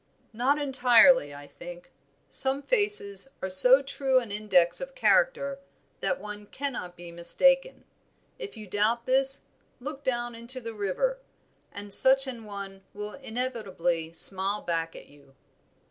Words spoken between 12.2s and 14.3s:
an one will inevitably